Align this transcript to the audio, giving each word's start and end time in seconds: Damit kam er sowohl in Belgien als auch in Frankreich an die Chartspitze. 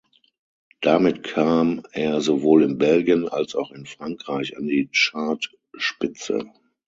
Damit 0.81 1.21
kam 1.21 1.83
er 1.91 2.21
sowohl 2.21 2.63
in 2.63 2.79
Belgien 2.79 3.29
als 3.29 3.53
auch 3.53 3.69
in 3.69 3.85
Frankreich 3.85 4.57
an 4.57 4.65
die 4.65 4.89
Chartspitze. 4.91 6.49